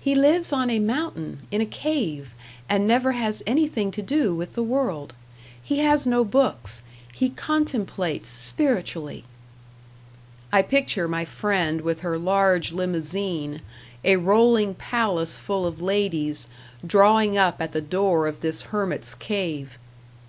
[0.00, 2.34] He lives on a mountain, in a cave,
[2.68, 5.12] and never has anything to do with the world.
[5.62, 6.82] He has no books;
[7.14, 9.22] he contemplates spiritually."
[10.52, 13.62] I picture my friend with her large limousine,
[14.04, 16.48] a rolling palace full of ladies,
[16.84, 19.78] drawing up at the door of this hermit's cave.